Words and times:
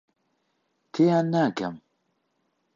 تێیان 0.91 1.25
ناگەم. 1.33 1.75